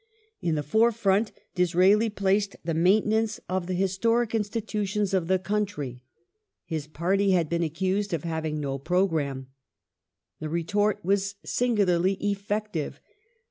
[0.41, 6.01] In the forefront Disraeli placed the maintenance of the historic institutions of the country.
[6.65, 9.49] His party had been accused of having no programme.
[10.39, 12.99] The retort was singularly effective.